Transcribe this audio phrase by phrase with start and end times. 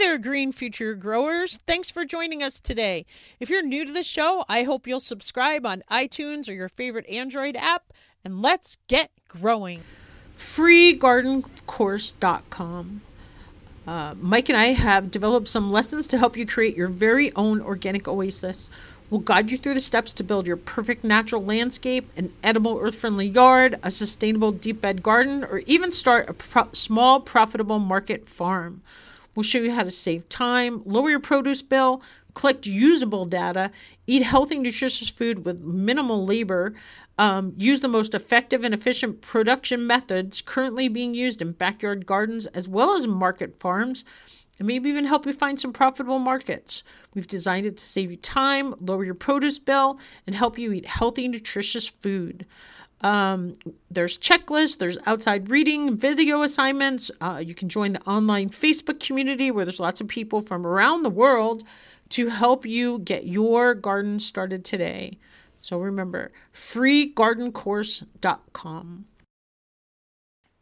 [0.00, 1.58] there, Green Future Growers.
[1.66, 3.04] Thanks for joining us today.
[3.38, 7.06] If you're new to the show, I hope you'll subscribe on iTunes or your favorite
[7.06, 7.92] Android app,
[8.24, 9.82] and let's get growing.
[10.38, 13.02] FreeGardenCourse.com.
[13.86, 17.60] Uh, Mike and I have developed some lessons to help you create your very own
[17.60, 18.70] organic oasis.
[19.10, 22.94] We'll guide you through the steps to build your perfect natural landscape, an edible earth
[22.94, 28.30] friendly yard, a sustainable deep bed garden, or even start a pro- small profitable market
[28.30, 28.80] farm.
[29.34, 32.02] We'll show you how to save time, lower your produce bill,
[32.34, 33.70] collect usable data,
[34.06, 36.74] eat healthy, nutritious food with minimal labor,
[37.18, 42.46] um, use the most effective and efficient production methods currently being used in backyard gardens
[42.46, 44.04] as well as market farms
[44.60, 46.84] and maybe even help you find some profitable markets.
[47.14, 50.86] We've designed it to save you time, lower your produce bill, and help you eat
[50.86, 52.46] healthy, nutritious food.
[53.02, 53.54] Um,
[53.90, 57.10] there's checklists, there's outside reading, video assignments.
[57.20, 61.02] Uh, you can join the online Facebook community where there's lots of people from around
[61.02, 61.64] the world
[62.10, 65.18] to help you get your garden started today.
[65.60, 69.04] So remember, freegardencourse.com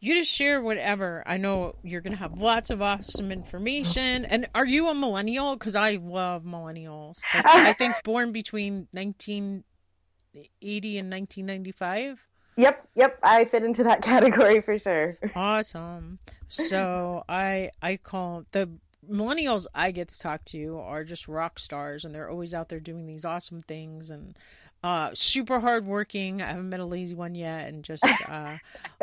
[0.01, 1.25] you just share whatever.
[1.27, 4.25] I know you're going to have lots of awesome information.
[4.25, 5.57] And are you a millennial?
[5.57, 7.19] Because I love millennials.
[7.35, 12.28] Like, I think born between 1980 and 1995.
[12.59, 15.17] Yep, yep, I fit into that category for sure.
[15.35, 16.19] Awesome.
[16.49, 18.69] So I I call the
[19.09, 22.81] millennials I get to talk to are just rock stars, and they're always out there
[22.81, 24.37] doing these awesome things and
[24.83, 26.43] uh super hardworking.
[26.43, 28.57] I haven't met a lazy one yet, and just uh,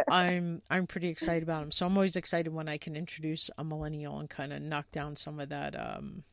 [0.10, 1.72] I'm I'm pretty excited about them.
[1.72, 5.16] So I'm always excited when I can introduce a millennial and kind of knock down
[5.16, 6.24] some of that um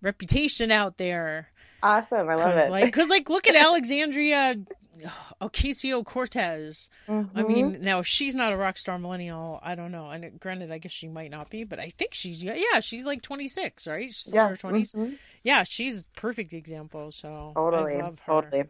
[0.00, 1.50] reputation out there.
[1.82, 2.70] Awesome, I love it.
[2.70, 4.56] Like, cause like, look at Alexandria
[5.40, 6.90] Ocasio Cortez.
[7.08, 7.38] Mm-hmm.
[7.38, 7.84] I mean, mm-hmm.
[7.84, 9.60] now she's not a rock star millennial.
[9.62, 10.10] I don't know.
[10.10, 13.22] And granted, I guess she might not be, but I think she's yeah, she's like
[13.22, 14.12] 26, right?
[14.12, 14.50] She's yeah.
[14.50, 14.94] 20s.
[14.94, 15.14] Mm-hmm.
[15.42, 17.12] Yeah, she's perfect example.
[17.12, 18.42] So totally, I love her.
[18.42, 18.64] Totally.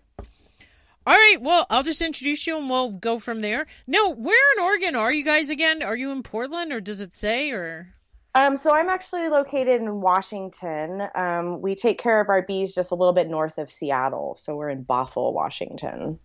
[1.07, 3.67] All right, well, I'll just introduce you and we'll go from there.
[3.87, 5.83] No, where in Oregon are you guys again?
[5.83, 7.95] Are you in Portland or does it say or?
[8.35, 11.09] Um, so I'm actually located in Washington.
[11.15, 14.37] Um, we take care of our bees just a little bit north of Seattle.
[14.39, 16.19] So we're in Bothell, Washington.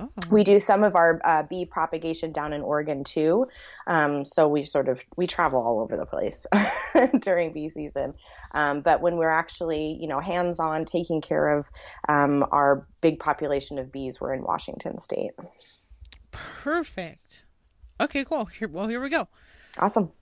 [0.00, 0.10] Oh.
[0.30, 3.48] We do some of our uh, bee propagation down in Oregon too.
[3.86, 6.46] Um, so we sort of we travel all over the place
[7.20, 8.14] during bee season.
[8.52, 11.66] Um, but when we're actually, you know, hands-on taking care of
[12.08, 15.32] um, our big population of bees, we're in Washington State.
[16.30, 17.44] Perfect.
[18.00, 18.44] Okay, cool.
[18.44, 19.26] Here, well, here we go.
[19.78, 20.12] Awesome.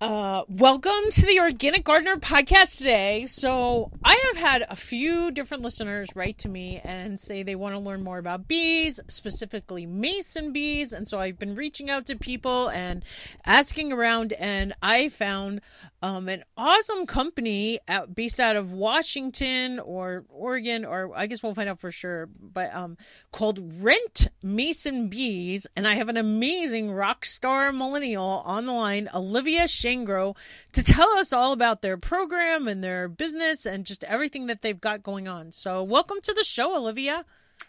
[0.00, 3.26] Uh, welcome to the Organic Gardener podcast today.
[3.26, 7.74] So, I have had a few different listeners write to me and say they want
[7.74, 10.94] to learn more about bees, specifically mason bees.
[10.94, 13.04] And so, I've been reaching out to people and
[13.44, 15.60] asking around, and I found
[16.00, 21.52] um, an awesome company out, based out of Washington or Oregon, or I guess we'll
[21.52, 22.96] find out for sure, but um,
[23.32, 25.66] called Rent Mason Bees.
[25.76, 30.36] And I have an amazing rock star millennial on the line, Olivia Shangrow,
[30.72, 34.80] to tell us all about their program and their business and just everything that they've
[34.80, 35.52] got going on.
[35.52, 37.24] So, welcome to the show, Olivia.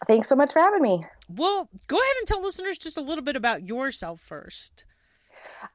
[0.06, 1.04] Thanks so much for having me.
[1.36, 4.84] Well, go ahead and tell listeners just a little bit about yourself first.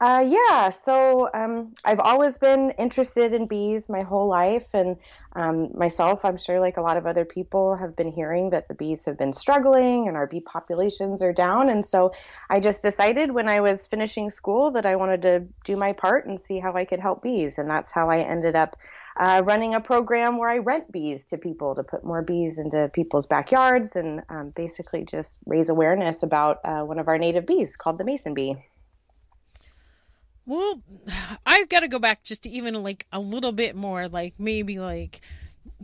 [0.01, 4.97] Uh, yeah, so um, I've always been interested in bees my whole life, and
[5.37, 8.73] um, myself, I'm sure, like a lot of other people, have been hearing that the
[8.73, 11.69] bees have been struggling and our bee populations are down.
[11.69, 12.11] And so
[12.49, 16.25] I just decided when I was finishing school that I wanted to do my part
[16.25, 18.75] and see how I could help bees, and that's how I ended up.
[19.19, 22.87] Uh, running a program where I rent bees to people to put more bees into
[22.93, 27.75] people's backyards and um, basically just raise awareness about uh, one of our native bees
[27.75, 28.55] called the mason bee.
[30.47, 30.81] Well,
[31.45, 34.79] I've got to go back just to even like a little bit more, like maybe
[34.79, 35.21] like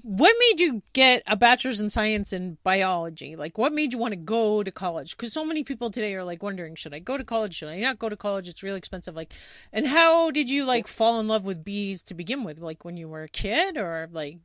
[0.01, 3.35] what made you get a bachelor's in science in biology?
[3.35, 5.15] Like, what made you want to go to college?
[5.15, 7.55] Because so many people today are like wondering, should I go to college?
[7.55, 8.47] Should I not go to college?
[8.47, 9.15] It's really expensive.
[9.15, 9.33] Like,
[9.71, 12.59] and how did you like fall in love with bees to begin with?
[12.59, 14.39] Like when you were a kid, or like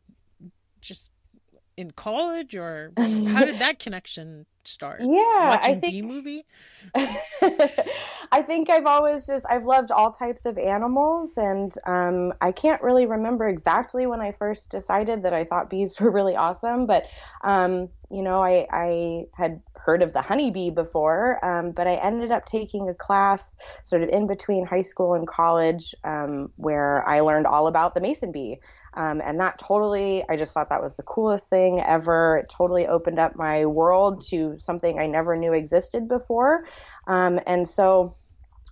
[0.81, 1.11] just
[1.77, 5.01] in college, or how did that connection start?
[5.01, 5.93] Yeah, watching I think...
[5.93, 6.47] bee movie.
[8.31, 12.83] I think I've always just I've loved all types of animals, and um, I can't
[12.83, 16.87] really remember exactly when I first decided that I thought bees were really awesome.
[16.87, 17.07] But
[17.43, 22.31] um, you know, I I had heard of the honeybee before, um, but I ended
[22.31, 23.51] up taking a class
[23.85, 28.01] sort of in between high school and college um, where I learned all about the
[28.01, 28.61] mason bee.
[28.95, 32.39] Um, and that totally, I just thought that was the coolest thing ever.
[32.39, 36.65] It totally opened up my world to something I never knew existed before.
[37.07, 38.15] Um, and so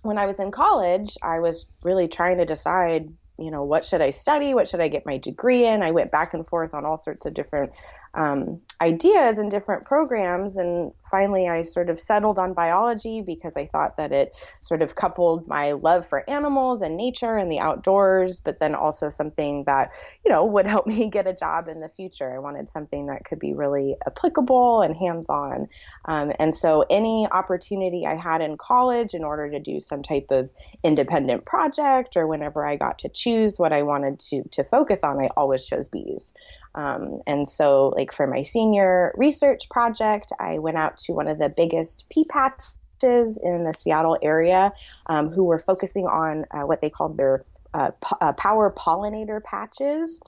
[0.01, 3.09] when I was in college, I was really trying to decide
[3.39, 4.53] you know, what should I study?
[4.53, 5.83] What should I get my degree in?
[5.83, 7.71] I went back and forth on all sorts of different
[8.17, 10.57] um, ideas and different programs.
[10.57, 14.95] And finally, I sort of settled on biology because I thought that it sort of
[14.95, 19.91] coupled my love for animals and nature and the outdoors, but then also something that,
[20.25, 22.33] you know, would help me get a job in the future.
[22.33, 25.67] I wanted something that could be really applicable and hands on.
[26.05, 30.27] Um, and so, any opportunity I had in college in order to do some type
[30.31, 30.49] of
[30.83, 35.21] independent project or whenever I got to choose what I wanted to, to focus on,
[35.21, 36.33] I always chose bees.
[36.77, 41.39] Um, and so, like for my senior research project, I went out to one of
[41.39, 44.71] the biggest pea patches in the Seattle area
[45.07, 49.43] um, who were focusing on uh, what they called their uh, po- uh, power pollinator
[49.43, 50.19] patches.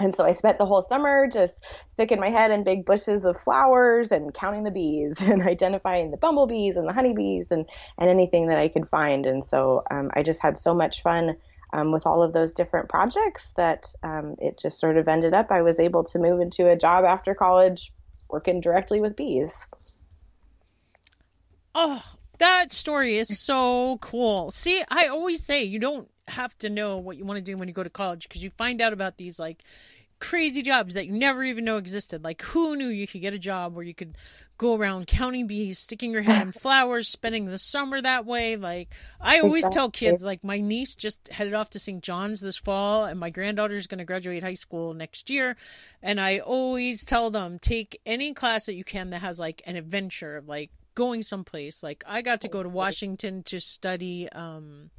[0.00, 3.36] And so I spent the whole summer just sticking my head in big bushes of
[3.36, 7.66] flowers and counting the bees and identifying the bumblebees and the honeybees and,
[7.98, 9.26] and anything that I could find.
[9.26, 11.36] And so um, I just had so much fun
[11.74, 15.50] um, with all of those different projects that um, it just sort of ended up
[15.50, 17.92] I was able to move into a job after college
[18.30, 19.66] working directly with bees.
[21.74, 22.02] Oh,
[22.38, 24.52] that story is so cool.
[24.52, 27.66] See, I always say you don't have to know what you want to do when
[27.66, 29.64] you go to college because you find out about these like
[30.20, 32.22] crazy jobs that you never even know existed.
[32.22, 34.16] Like, who knew you could get a job where you could
[34.56, 38.56] go around counting bees, sticking your head in flowers, spending the summer that way.
[38.56, 38.88] Like
[39.20, 39.74] I always exactly.
[39.74, 42.02] tell kids, like my niece just headed off to St.
[42.02, 45.56] John's this fall, and my granddaughter's going to graduate high school next year.
[46.02, 49.76] And I always tell them take any class that you can that has like an
[49.76, 51.82] adventure, like going someplace.
[51.82, 54.28] Like I got to go to Washington to study.
[54.30, 54.90] um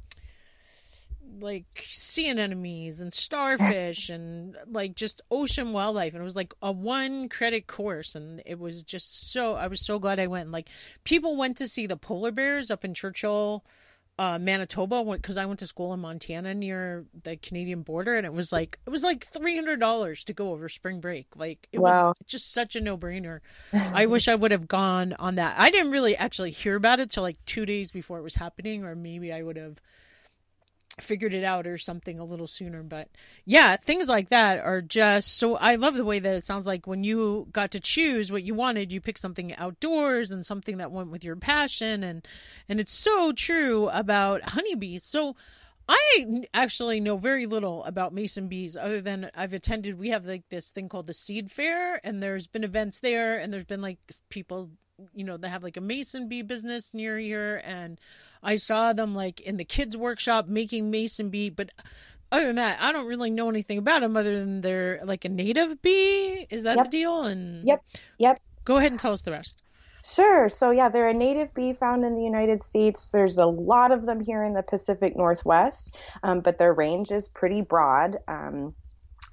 [1.40, 6.14] like sea anemones and starfish and like just ocean wildlife.
[6.14, 8.14] And it was like a one credit course.
[8.14, 10.44] And it was just so I was so glad I went.
[10.44, 10.68] And like
[11.04, 13.64] people went to see the polar bears up in Churchill
[14.18, 18.16] uh, Manitoba because I went to school in Montana near the Canadian border.
[18.16, 21.26] And it was like it was like three hundred dollars to go over spring break.
[21.36, 22.08] Like it wow.
[22.08, 23.40] was just such a no brainer
[23.72, 25.54] I wish I would have gone on that.
[25.58, 28.84] I didn't really actually hear about it till like two days before it was happening
[28.84, 29.80] or maybe I would have
[30.98, 32.82] figured it out or something a little sooner.
[32.82, 33.08] But
[33.44, 35.56] yeah, things like that are just so.
[35.56, 38.54] I love the way that it sounds like when you got to choose what you
[38.54, 42.26] wanted, you picked something outdoors and something that went with your passion, and
[42.68, 45.02] and it's so true about honeybees.
[45.04, 45.36] So.
[45.88, 50.42] I actually know very little about mason bees other than I've attended we have like
[50.48, 53.98] this thing called the seed fair and there's been events there and there's been like
[54.28, 54.70] people
[55.14, 58.00] you know they have like a mason bee business near here and
[58.46, 61.70] I saw them like in the kids workshop making mason bee, but
[62.30, 65.28] other than that, I don't really know anything about them other than they're like a
[65.28, 66.46] native bee.
[66.48, 66.86] Is that yep.
[66.86, 67.24] the deal?
[67.24, 67.84] And yep,
[68.18, 68.40] yep.
[68.64, 69.62] Go ahead and tell us the rest.
[70.04, 70.48] Sure.
[70.48, 73.08] So yeah, they're a native bee found in the United States.
[73.08, 77.28] There's a lot of them here in the Pacific Northwest, um, but their range is
[77.28, 78.18] pretty broad.
[78.28, 78.74] Um,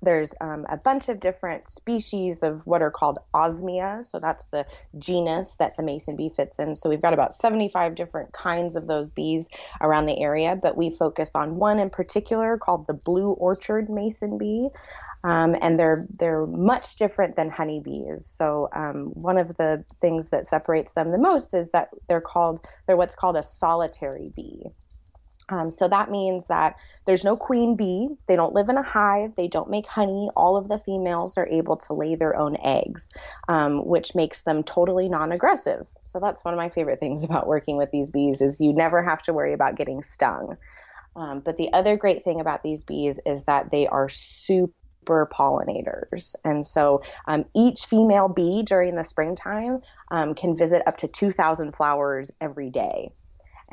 [0.04, 4.04] there's um, a bunch of different species of what are called osmia.
[4.04, 4.66] So that's the
[4.98, 6.76] genus that the mason bee fits in.
[6.76, 9.48] So we've got about 75 different kinds of those bees
[9.82, 14.38] around the area, but we focus on one in particular called the blue orchard mason
[14.38, 14.70] bee.
[15.26, 18.26] Um, and they're they're much different than honeybees.
[18.26, 22.66] So um, one of the things that separates them the most is that they're called
[22.88, 24.66] they're what's called a solitary bee.
[25.50, 28.10] Um, so that means that there's no queen bee.
[28.28, 29.36] They don't live in a hive.
[29.36, 30.30] They don't make honey.
[30.36, 33.12] All of the females are able to lay their own eggs,
[33.50, 35.86] um, which makes them totally non-aggressive.
[36.06, 39.04] So that's one of my favorite things about working with these bees is you never
[39.04, 40.58] have to worry about getting stung.
[41.16, 44.74] Um, but the other great thing about these bees is that they are super
[45.06, 46.36] pollinators.
[46.44, 51.76] And so um, each female bee during the springtime um, can visit up to 2,000
[51.76, 53.12] flowers every day.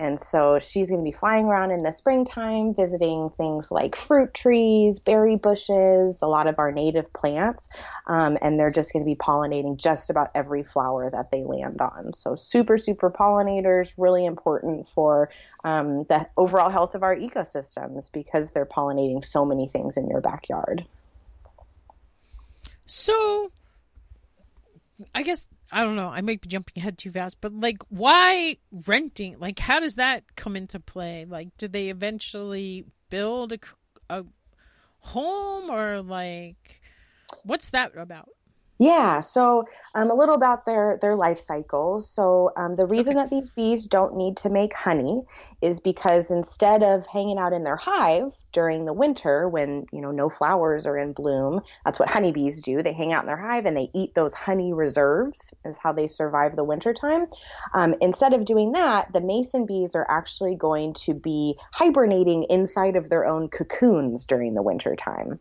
[0.01, 4.33] And so she's going to be flying around in the springtime, visiting things like fruit
[4.33, 7.69] trees, berry bushes, a lot of our native plants.
[8.07, 11.83] Um, and they're just going to be pollinating just about every flower that they land
[11.83, 12.15] on.
[12.15, 15.29] So, super, super pollinators, really important for
[15.65, 20.23] um, the overall health of our ecosystems because they're pollinating so many things in your
[20.23, 20.83] backyard.
[22.87, 23.53] So,
[25.15, 26.09] I guess I don't know.
[26.09, 29.39] I might be jumping ahead too fast, but like, why renting?
[29.39, 31.25] Like, how does that come into play?
[31.29, 33.59] Like, do they eventually build a,
[34.09, 34.25] a
[35.01, 36.81] home or like,
[37.45, 38.31] what's that about?
[38.81, 42.11] Yeah, so um, a little about their their life cycles.
[42.11, 43.25] So um, the reason okay.
[43.25, 45.21] that these bees don't need to make honey
[45.61, 50.11] is because instead of hanging out in their hive during the winter when you know
[50.13, 52.83] no flowers are in bloom, that's what honeybees do.
[52.83, 55.53] They hang out in their hive and they eat those honey reserves.
[55.67, 57.27] Is how they survive the winter time.
[57.75, 62.97] Um, instead of doing that, the mason bees are actually going to be hibernating inside
[62.97, 65.39] of their own cocoons during the winter time.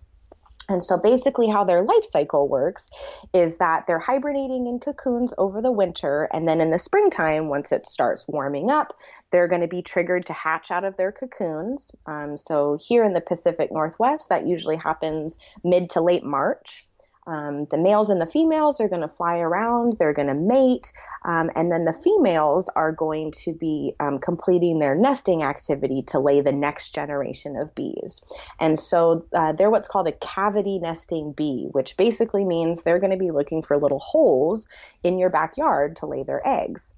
[0.70, 2.90] And so basically, how their life cycle works
[3.34, 6.30] is that they're hibernating in cocoons over the winter.
[6.32, 8.94] And then in the springtime, once it starts warming up,
[9.32, 11.92] they're going to be triggered to hatch out of their cocoons.
[12.06, 16.88] Um, so here in the Pacific Northwest, that usually happens mid to late March.
[17.30, 20.92] Um, the males and the females are going to fly around, they're going to mate,
[21.24, 26.18] um, and then the females are going to be um, completing their nesting activity to
[26.20, 28.22] lay the next generation of bees.
[28.60, 33.12] And so uh, they're what's called a cavity nesting bee, which basically means they're going
[33.12, 34.68] to be looking for little holes
[35.04, 36.96] in your backyard to lay their eggs.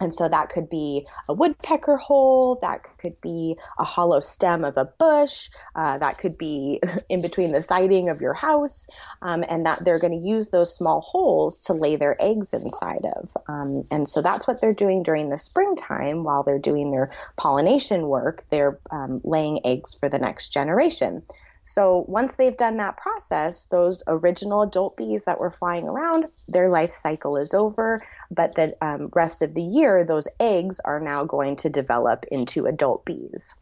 [0.00, 4.76] And so that could be a woodpecker hole, that could be a hollow stem of
[4.76, 8.86] a bush, uh, that could be in between the siding of your house,
[9.22, 13.06] um, and that they're going to use those small holes to lay their eggs inside
[13.16, 13.28] of.
[13.48, 18.08] Um, and so that's what they're doing during the springtime while they're doing their pollination
[18.08, 18.44] work.
[18.50, 21.22] They're um, laying eggs for the next generation.
[21.68, 26.70] So once they've done that process, those original adult bees that were flying around, their
[26.70, 27.98] life cycle is over.
[28.30, 32.66] But the um, rest of the year, those eggs are now going to develop into
[32.66, 33.52] adult bees.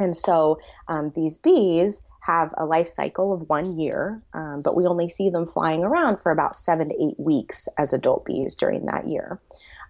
[0.00, 4.86] And so um, these bees have a life cycle of one year, um, but we
[4.86, 8.86] only see them flying around for about seven to eight weeks as adult bees during
[8.86, 9.40] that year.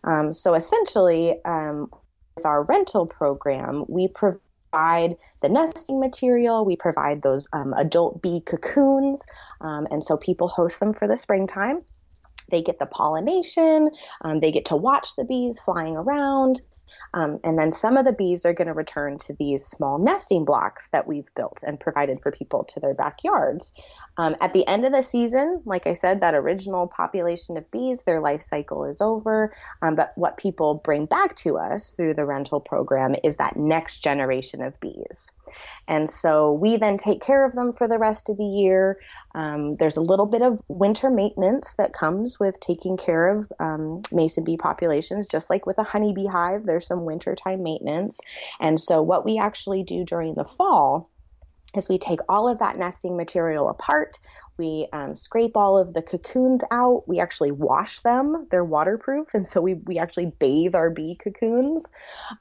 [0.04, 1.90] Um, so essentially, um,
[2.36, 6.64] with our rental program, we provide provide the nesting material.
[6.64, 9.24] We provide those um, adult bee cocoons.
[9.60, 11.80] Um, and so people host them for the springtime.
[12.50, 13.90] They get the pollination,
[14.22, 16.62] um, they get to watch the bees flying around.
[17.14, 20.44] Um, and then some of the bees are going to return to these small nesting
[20.44, 23.72] blocks that we've built and provided for people to their backyards.
[24.16, 28.02] Um, at the end of the season, like I said, that original population of bees,
[28.02, 29.54] their life cycle is over.
[29.80, 33.98] Um, but what people bring back to us through the rental program is that next
[33.98, 35.30] generation of bees.
[35.88, 39.00] And so we then take care of them for the rest of the year.
[39.34, 44.02] Um, there's a little bit of winter maintenance that comes with taking care of um,
[44.12, 48.20] mason bee populations, just like with a honeybee hive, there's some wintertime maintenance.
[48.60, 51.10] And so what we actually do during the fall
[51.74, 54.18] is we take all of that nesting material apart.
[54.58, 57.06] We um, scrape all of the cocoons out.
[57.06, 58.48] We actually wash them.
[58.50, 61.86] They're waterproof, and so we, we actually bathe our bee cocoons.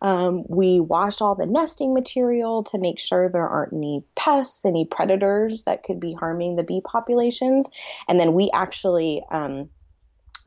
[0.01, 4.85] Um, we wash all the nesting material to make sure there aren't any pests, any
[4.85, 7.67] predators that could be harming the bee populations.
[8.07, 9.69] And then we actually um,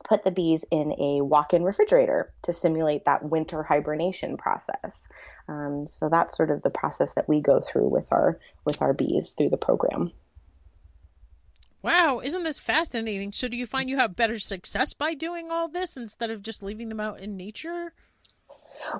[0.03, 5.07] put the bees in a walk-in refrigerator to simulate that winter hibernation process.
[5.47, 8.93] Um, so that's sort of the process that we go through with our with our
[8.93, 10.11] bees through the program.
[11.83, 13.31] Wow, isn't this fascinating?
[13.31, 16.61] So, do you find you have better success by doing all this instead of just
[16.61, 17.93] leaving them out in nature?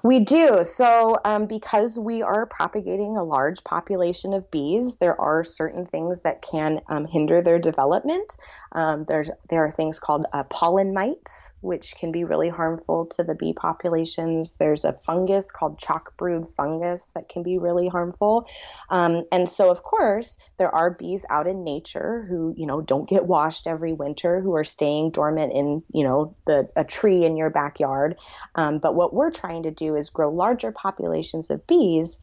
[0.04, 0.64] We do.
[0.64, 6.22] So, um, because we are propagating a large population of bees, there are certain things
[6.22, 8.36] that can um, hinder their development.
[8.74, 13.24] Um, there's there are things called uh, pollen mites, which can be really harmful to
[13.24, 14.56] the bee populations.
[14.56, 18.48] There's a fungus called chalk brood fungus that can be really harmful.
[18.90, 23.10] Um, and so, of course, there are bees out in nature who you know don't
[23.10, 27.36] get washed every winter, who are staying dormant in you know the a tree in
[27.36, 28.18] your backyard.
[28.56, 32.18] Um, but what we're trying to do is grow larger populations of bees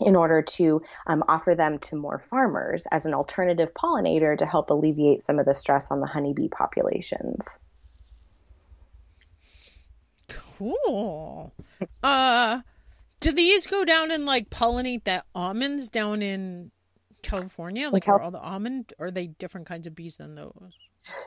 [0.00, 4.70] in order to um, offer them to more farmers as an alternative pollinator to help
[4.70, 7.58] alleviate some of the stress on the honeybee populations.
[10.28, 11.52] Cool.
[12.02, 12.60] Uh,
[13.20, 16.70] do these go down and like pollinate the almonds down in
[17.22, 17.88] California?
[17.90, 18.92] Like, Cal- are all the almond?
[18.98, 20.72] Or are they different kinds of bees than those?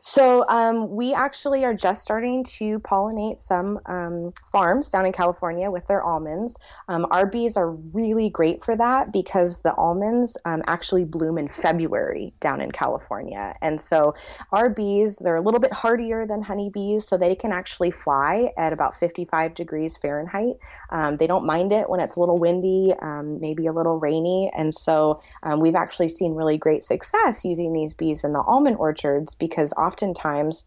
[0.01, 5.69] So um, we actually are just starting to pollinate some um, farms down in California
[5.69, 6.55] with their almonds.
[6.87, 11.47] Um, our bees are really great for that because the almonds um, actually bloom in
[11.47, 14.15] February down in California, and so
[14.51, 18.73] our bees they're a little bit hardier than honeybees, so they can actually fly at
[18.73, 20.55] about 55 degrees Fahrenheit.
[20.89, 24.51] Um, they don't mind it when it's a little windy, um, maybe a little rainy,
[24.55, 25.21] and so
[25.57, 29.73] we've actually seen really great success using these bees in the almond orchards because because
[29.77, 30.63] oftentimes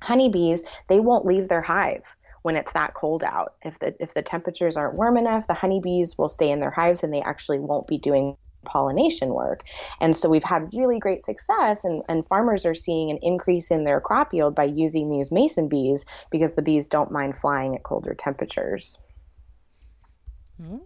[0.00, 2.02] honeybees they won't leave their hive
[2.42, 3.54] when it's that cold out.
[3.62, 7.02] If the if the temperatures aren't warm enough, the honeybees will stay in their hives
[7.02, 9.62] and they actually won't be doing pollination work.
[10.00, 13.84] And so we've had really great success, and, and farmers are seeing an increase in
[13.84, 17.82] their crop yield by using these mason bees because the bees don't mind flying at
[17.82, 18.98] colder temperatures.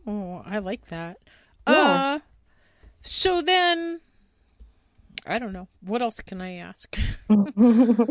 [0.07, 1.19] Oh, I like that.
[1.69, 2.17] Yeah.
[2.17, 2.19] Uh,
[3.03, 4.01] so then
[5.27, 5.69] I don't know.
[5.83, 6.99] What else can I ask?
[7.31, 8.07] um,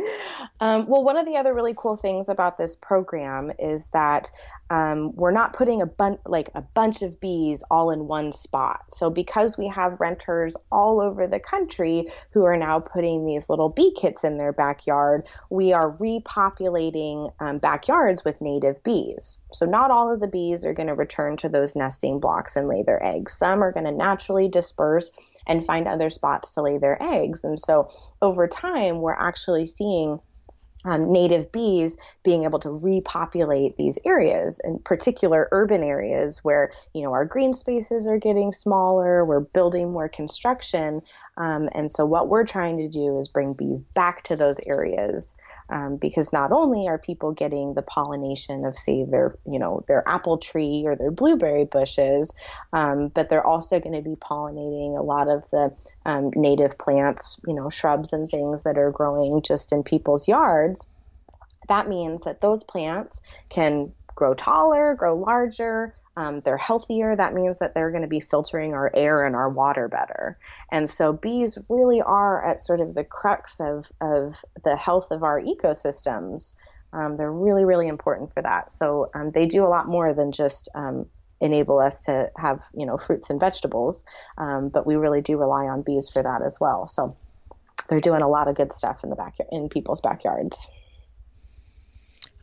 [0.60, 4.30] well, one of the other really cool things about this program is that
[4.70, 8.82] um, we're not putting a bunch like a bunch of bees all in one spot.
[8.92, 13.70] So because we have renters all over the country who are now putting these little
[13.70, 19.40] bee kits in their backyard, we are repopulating um, backyards with native bees.
[19.54, 22.68] So not all of the bees are going to return to those nesting blocks and
[22.68, 23.34] lay their eggs.
[23.34, 25.12] Some are going to naturally disperse
[25.48, 27.44] and find other spots to lay their eggs.
[27.44, 27.89] And so
[28.22, 30.20] over time, we're actually seeing
[30.86, 37.01] um, native bees being able to repopulate these areas, in particular urban areas where you
[37.04, 41.01] know our green spaces are getting smaller, we're building more construction,
[41.38, 45.36] um, and so what we're trying to do is bring bees back to those areas
[45.70, 50.08] um, because not only are people getting the pollination of say their you know their
[50.08, 52.34] apple tree or their blueberry bushes
[52.74, 57.38] um, but they're also going to be pollinating a lot of the um, native plants
[57.46, 60.86] you know shrubs and things that are growing just in people's yards.
[61.70, 63.20] That means that those plants
[63.50, 67.16] can grow taller grow larger um, they're healthier.
[67.16, 70.40] That means that they're going to be filtering our air and our water better.
[70.72, 75.22] And so bees really are at sort of the crux of, of the health of
[75.22, 76.56] our ecosystems.
[76.92, 78.72] Um, they're really, really important for that.
[78.72, 81.06] So um, they do a lot more than just um,
[81.40, 84.04] enable us to have, you know, fruits and vegetables,
[84.40, 86.88] um, but we really do rely on bees for that as well.
[86.88, 87.16] So
[87.90, 90.68] they're doing a lot of good stuff in the back in people's backyards.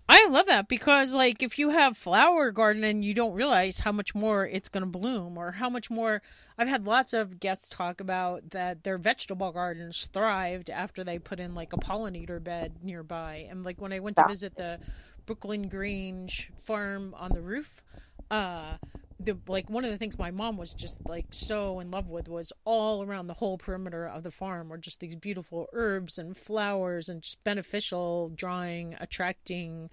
[0.08, 3.92] I love that because, like, if you have flower garden and you don't realize how
[3.92, 6.20] much more it's going to bloom, or how much more.
[6.56, 11.40] I've had lots of guests talk about that their vegetable gardens thrived after they put
[11.40, 13.46] in like a pollinator bed nearby.
[13.50, 14.78] And like when I went to visit the
[15.26, 17.82] Brooklyn Grange farm on the roof,
[18.30, 18.74] uh,
[19.20, 22.28] the like one of the things my mom was just like so in love with
[22.28, 26.36] was all around the whole perimeter of the farm were just these beautiful herbs and
[26.36, 29.88] flowers and just beneficial drawing attracting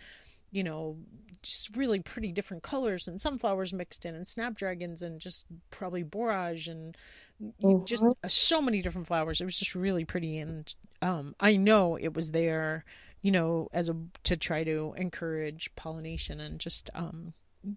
[0.52, 0.98] you know
[1.42, 6.68] just really pretty different colors and sunflowers mixed in and snapdragons and just probably borage
[6.68, 6.98] and
[7.42, 7.84] mm-hmm.
[7.86, 12.14] just so many different flowers it was just really pretty and um, i know it
[12.14, 12.86] was there
[13.22, 17.34] you know as a to try to encourage pollination and just um,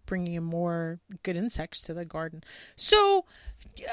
[0.06, 2.42] bringing in more good insects to the garden.
[2.76, 3.24] So,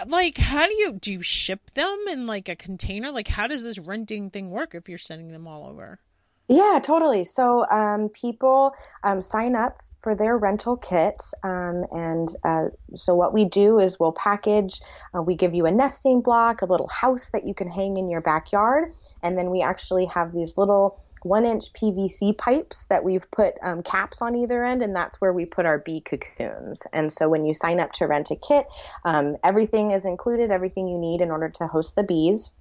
[0.06, 3.12] like, how do you do you ship them in like a container?
[3.12, 6.00] Like, how does this renting thing work if you're sending them all over?
[6.48, 7.24] Yeah, totally.
[7.24, 8.74] So, um, people
[9.04, 11.22] um, sign up for their rental kit.
[11.44, 14.82] Um, and uh, so, what we do is we'll package,
[15.16, 18.10] uh, we give you a nesting block, a little house that you can hang in
[18.10, 18.94] your backyard.
[19.24, 23.84] And then we actually have these little one inch PVC pipes that we've put um,
[23.84, 26.84] caps on either end, and that's where we put our bee cocoons.
[26.94, 28.66] And so when you sign up to rent a kit,
[29.06, 32.52] um, everything is included, everything you need in order to host the bees.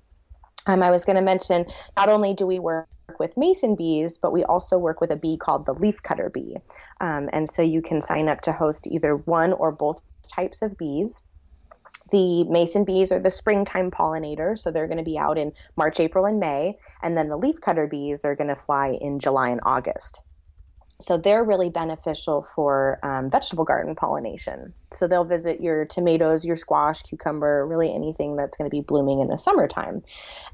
[0.66, 2.86] Um, I was going to mention not only do we work
[3.18, 6.56] with mason bees, but we also work with a bee called the leafcutter bee.
[7.00, 10.76] Um, and so you can sign up to host either one or both types of
[10.76, 11.22] bees.
[12.10, 16.00] The mason bees are the springtime pollinators, so they're going to be out in March,
[16.00, 16.78] April, and May.
[17.02, 20.20] And then the leafcutter bees are going to fly in July and August.
[21.00, 24.74] So they're really beneficial for um, vegetable garden pollination.
[24.92, 29.20] So they'll visit your tomatoes, your squash, cucumber, really anything that's going to be blooming
[29.20, 30.02] in the summertime.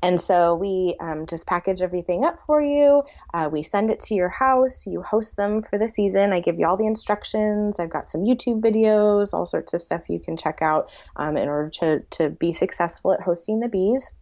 [0.02, 3.02] And so we um, just package everything up for you.
[3.32, 4.86] Uh, we send it to your house.
[4.86, 6.32] You host them for the season.
[6.32, 7.78] I give you all the instructions.
[7.78, 11.48] I've got some YouTube videos, all sorts of stuff you can check out um, in
[11.48, 14.12] order to, to be successful at hosting the bees.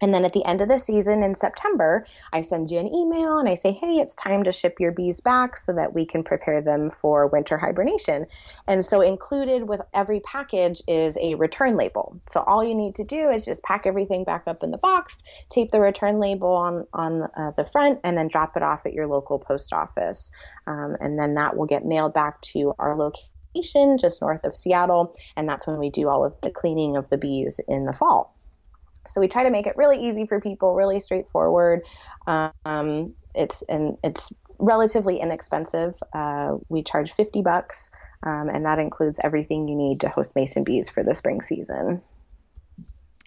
[0.00, 3.38] And then at the end of the season in September, I send you an email
[3.38, 6.22] and I say, hey, it's time to ship your bees back so that we can
[6.22, 8.26] prepare them for winter hibernation.
[8.66, 12.20] And so, included with every package is a return label.
[12.28, 15.22] So, all you need to do is just pack everything back up in the box,
[15.50, 18.92] tape the return label on, on uh, the front, and then drop it off at
[18.92, 20.30] your local post office.
[20.66, 25.16] Um, and then that will get mailed back to our location just north of Seattle.
[25.36, 28.35] And that's when we do all of the cleaning of the bees in the fall.
[29.08, 31.82] So we try to make it really easy for people, really straightforward.
[32.26, 35.94] Um, it's and it's relatively inexpensive.
[36.12, 37.90] Uh, we charge fifty bucks,
[38.22, 42.02] um, and that includes everything you need to host mason bees for the spring season.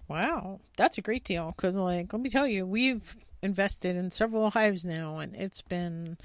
[0.08, 1.54] Wow, that's a great deal.
[1.56, 6.18] Because like, let me tell you, we've invested in several hives now, and it's been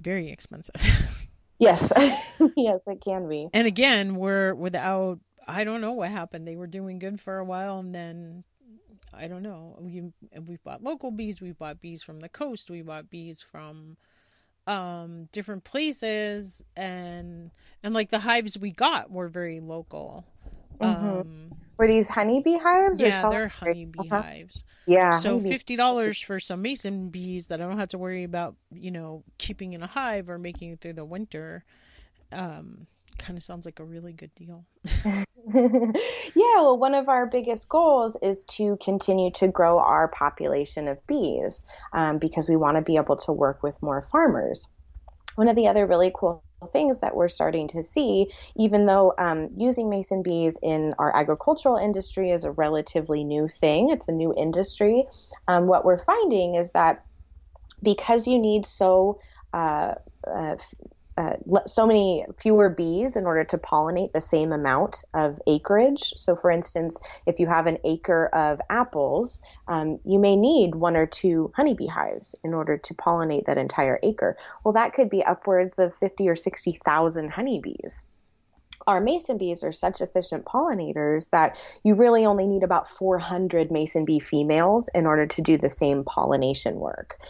[0.00, 0.74] very expensive.
[1.58, 1.92] yes,
[2.56, 3.48] yes, it can be.
[3.52, 6.46] And again, we're without I don't know what happened.
[6.46, 8.44] They were doing good for a while, and then
[9.12, 9.76] I don't know.
[9.80, 10.12] We
[10.46, 11.40] we bought local bees.
[11.40, 12.70] We bought bees from the coast.
[12.70, 13.96] We bought bees from
[14.66, 17.50] um different places, and
[17.82, 20.24] and like the hives we got were very local.
[20.80, 21.08] Mm-hmm.
[21.08, 23.00] Um, were these honeybee hives?
[23.00, 24.22] Yeah, they're honeybee uh-huh.
[24.22, 24.64] hives.
[24.86, 25.12] Yeah.
[25.12, 28.90] So fifty dollars for some mason bees that I don't have to worry about, you
[28.90, 31.64] know, keeping in a hive or making it through the winter.
[32.32, 32.86] Um,
[33.20, 34.66] kind of sounds like a really good deal.
[35.54, 35.92] yeah,
[36.34, 41.64] well, one of our biggest goals is to continue to grow our population of bees
[41.92, 44.68] um, because we want to be able to work with more farmers.
[45.36, 49.48] One of the other really cool things that we're starting to see, even though um,
[49.56, 54.34] using mason bees in our agricultural industry is a relatively new thing, it's a new
[54.36, 55.06] industry.
[55.48, 57.04] Um, what we're finding is that
[57.82, 59.20] because you need so
[59.54, 59.94] uh,
[60.26, 60.56] uh,
[61.20, 66.14] uh, so many fewer bees in order to pollinate the same amount of acreage.
[66.16, 70.96] So, for instance, if you have an acre of apples, um, you may need one
[70.96, 74.38] or two honeybee hives in order to pollinate that entire acre.
[74.64, 78.06] Well, that could be upwards of 50 or 60,000 honeybees
[78.90, 84.04] our mason bees are such efficient pollinators that you really only need about 400 mason
[84.04, 87.20] bee females in order to do the same pollination work.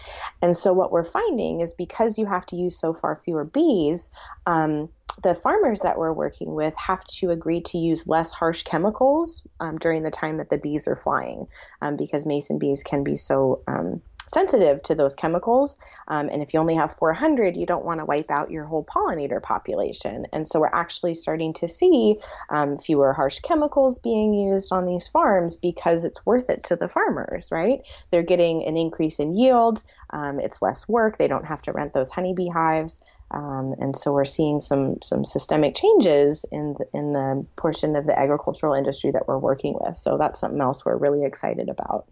[0.41, 4.11] And so, what we're finding is because you have to use so far fewer bees,
[4.47, 4.89] um,
[5.23, 9.77] the farmers that we're working with have to agree to use less harsh chemicals um,
[9.77, 11.47] during the time that the bees are flying
[11.83, 15.79] um, because mason bees can be so um, sensitive to those chemicals.
[16.09, 18.85] Um, and if you only have 400, you don't want to wipe out your whole
[18.85, 20.27] pollinator population.
[20.33, 22.17] And so we're actually starting to see
[22.49, 26.89] um, fewer harsh chemicals being used on these farms because it's worth it to the
[26.89, 27.81] farmers, right?
[28.11, 29.83] They're getting an increase in yield.
[30.11, 31.19] Um, it's less work.
[31.19, 33.03] They don't have to rent those honeybee hives.
[33.33, 38.07] Um, and so we're seeing some some systemic changes in the, in the portion of
[38.07, 39.99] the agricultural industry that we're working with.
[39.99, 42.07] So that's something else we're really excited about.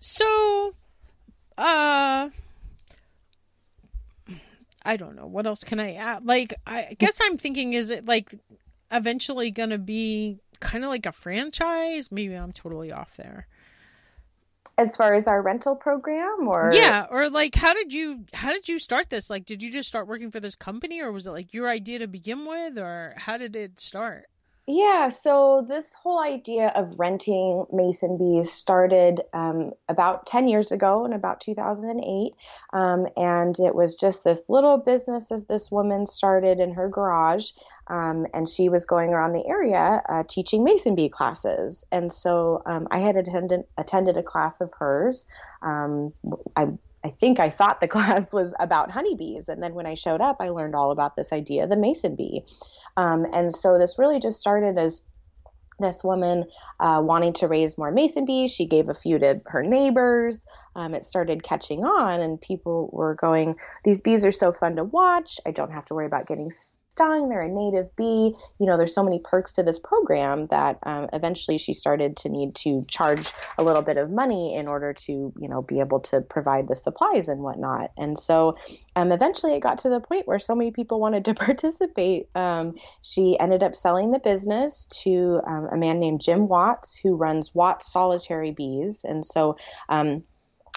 [0.00, 0.74] So,
[1.58, 2.30] uh,
[4.82, 5.26] I don't know.
[5.26, 6.24] What else can I add?
[6.24, 8.34] Like, I guess I'm thinking, is it like
[8.90, 12.10] eventually going to be kind of like a franchise?
[12.10, 13.46] Maybe I'm totally off there.
[14.78, 18.66] As far as our rental program or Yeah, or like how did you how did
[18.66, 19.28] you start this?
[19.28, 21.98] Like did you just start working for this company or was it like your idea
[21.98, 24.29] to begin with or how did it start?
[24.72, 31.04] Yeah, so this whole idea of renting mason bees started um, about 10 years ago
[31.04, 32.34] in about 2008.
[32.72, 37.50] Um, and it was just this little business that this woman started in her garage.
[37.88, 41.84] Um, and she was going around the area uh, teaching mason bee classes.
[41.90, 45.26] And so um, I had attended, attended a class of hers.
[45.62, 46.12] Um,
[46.54, 46.68] I
[47.04, 49.48] I think I thought the class was about honeybees.
[49.48, 52.44] And then when I showed up, I learned all about this idea, the mason bee.
[52.96, 55.02] Um, and so this really just started as
[55.80, 56.44] this woman
[56.78, 58.52] uh, wanting to raise more mason bees.
[58.52, 60.44] She gave a few to her neighbors.
[60.76, 64.84] Um, it started catching on, and people were going, These bees are so fun to
[64.84, 65.40] watch.
[65.46, 66.50] I don't have to worry about getting
[66.90, 67.28] stung.
[67.28, 68.34] They're a native bee.
[68.58, 72.28] You know, there's so many perks to this program that um, eventually she started to
[72.28, 76.00] need to charge a little bit of money in order to, you know, be able
[76.00, 77.92] to provide the supplies and whatnot.
[77.96, 78.58] And so
[78.96, 82.28] um, eventually it got to the point where so many people wanted to participate.
[82.34, 87.14] Um, she ended up selling the business to um, a man named Jim Watts, who
[87.14, 89.04] runs Watts Solitary Bees.
[89.04, 89.56] And so
[89.88, 90.24] um,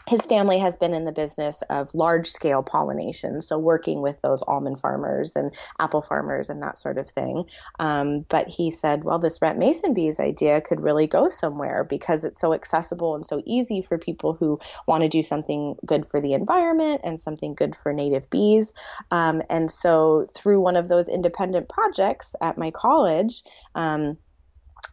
[0.08, 4.42] his family has been in the business of large scale pollination, so working with those
[4.44, 7.46] almond farmers and apple farmers and that sort of thing.
[7.80, 12.26] Um, but he said, well, this rent mason bees idea could really go somewhere because
[12.26, 16.20] it's so accessible and so easy for people who want to do something good for
[16.20, 18.74] the environment and something good for native bees.
[19.12, 23.44] Um, and so, through one of those independent projects at my college,
[23.76, 24.18] um,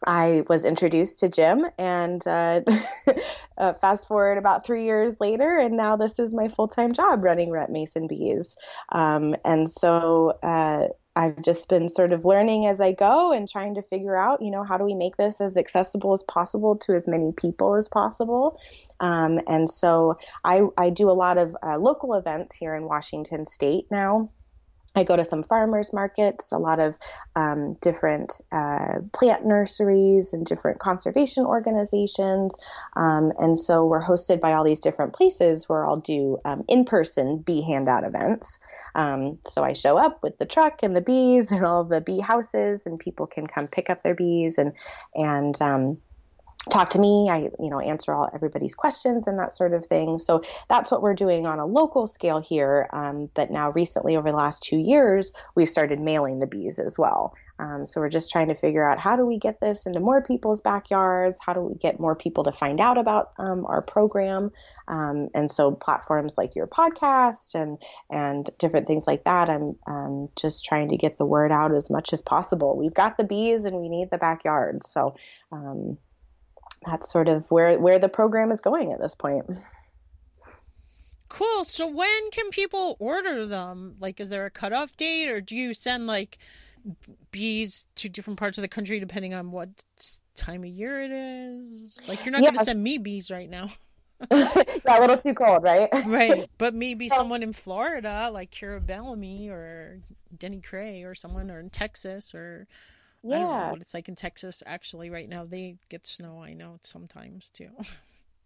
[0.07, 2.61] I was introduced to Jim, and uh,
[3.59, 7.23] uh, fast forward about three years later, and now this is my full time job
[7.23, 8.57] running Rent Mason Bees.
[8.91, 13.75] Um, and so uh, I've just been sort of learning as I go and trying
[13.75, 16.95] to figure out, you know, how do we make this as accessible as possible to
[16.95, 18.59] as many people as possible.
[19.01, 23.45] Um, and so I, I do a lot of uh, local events here in Washington
[23.45, 24.31] State now.
[24.97, 26.99] I go to some farmers markets, a lot of
[27.37, 32.53] um, different uh, plant nurseries and different conservation organizations.
[32.97, 36.85] Um, and so we're hosted by all these different places where I'll do um, in
[36.85, 38.59] person bee handout events.
[38.97, 42.21] Um, so I show up with the truck and the bees and all the bee
[42.21, 44.73] houses, and people can come pick up their bees and,
[45.15, 45.99] and, um,
[46.69, 50.19] talk to me i you know answer all everybody's questions and that sort of thing.
[50.19, 54.31] So that's what we're doing on a local scale here um, but now recently over
[54.31, 57.35] the last two years we've started mailing the bees as well.
[57.59, 60.23] Um, so we're just trying to figure out how do we get this into more
[60.23, 61.39] people's backyards?
[61.45, 64.51] How do we get more people to find out about um, our program?
[64.89, 67.79] Um, and so platforms like your podcast and
[68.11, 71.91] and different things like that i'm um, just trying to get the word out as
[71.91, 72.77] much as possible.
[72.77, 74.85] We've got the bees and we need the backyard.
[74.85, 75.15] So
[75.53, 75.99] um,
[76.87, 79.47] that's sort of where where the program is going at this point.
[81.29, 81.65] Cool.
[81.65, 83.97] So when can people order them?
[84.01, 86.39] Like, is there a cutoff date, or do you send like
[87.31, 89.69] bees to different parts of the country depending on what
[90.35, 91.99] time of year it is?
[92.09, 92.53] Like, you're not yes.
[92.53, 93.71] going to send me bees right now.
[94.31, 95.89] yeah, a little too cold, right?
[96.07, 96.51] right.
[96.59, 100.01] But maybe so, someone in Florida, like Kira Bellamy or
[100.37, 102.67] Denny Cray, or someone or in Texas, or
[103.23, 103.37] yeah.
[103.37, 105.45] I don't know what it's like in Texas actually right now.
[105.45, 107.71] They get snow, I know, sometimes too.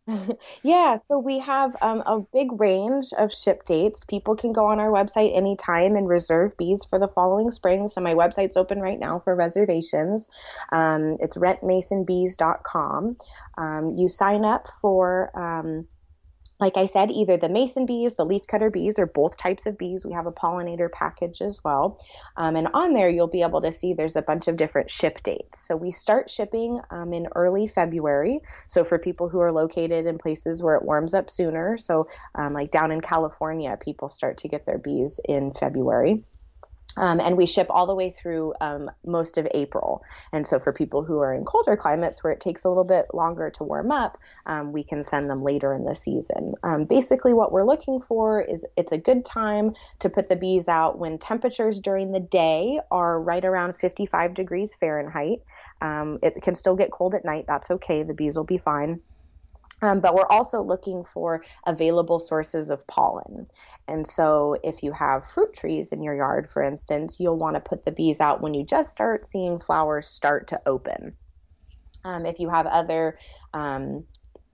[0.62, 4.04] yeah, so we have um, a big range of ship dates.
[4.04, 7.88] People can go on our website anytime and reserve bees for the following spring.
[7.88, 10.28] So my website's open right now for reservations.
[10.72, 13.16] Um, it's rentmasonbees.com.
[13.56, 15.86] Um, you sign up for um,
[16.64, 20.06] like I said, either the mason bees, the leafcutter bees, or both types of bees.
[20.06, 22.00] We have a pollinator package as well.
[22.38, 25.22] Um, and on there, you'll be able to see there's a bunch of different ship
[25.22, 25.60] dates.
[25.68, 28.40] So we start shipping um, in early February.
[28.66, 32.54] So for people who are located in places where it warms up sooner, so um,
[32.54, 36.24] like down in California, people start to get their bees in February.
[36.96, 40.02] Um, and we ship all the way through um, most of April.
[40.32, 43.06] And so, for people who are in colder climates where it takes a little bit
[43.12, 46.54] longer to warm up, um, we can send them later in the season.
[46.62, 50.68] Um, basically, what we're looking for is it's a good time to put the bees
[50.68, 55.40] out when temperatures during the day are right around 55 degrees Fahrenheit.
[55.80, 57.44] Um, it can still get cold at night.
[57.46, 58.02] That's okay.
[58.02, 59.00] The bees will be fine.
[59.84, 63.46] Um, but we're also looking for available sources of pollen.
[63.86, 67.60] And so, if you have fruit trees in your yard, for instance, you'll want to
[67.60, 71.14] put the bees out when you just start seeing flowers start to open.
[72.02, 73.18] Um, if you have other
[73.52, 74.06] um,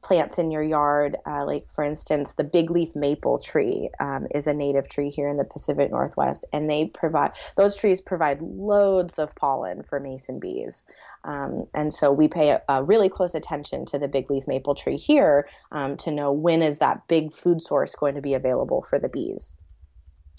[0.03, 4.47] plants in your yard, uh, like for instance, the big leaf maple tree um, is
[4.47, 9.19] a native tree here in the Pacific Northwest, and they provide those trees provide loads
[9.19, 10.85] of pollen for mason bees.
[11.25, 14.75] Um, and so we pay a, a, really close attention to the big leaf maple
[14.75, 18.87] tree here um, to know when is that big food source going to be available
[18.89, 19.53] for the bees.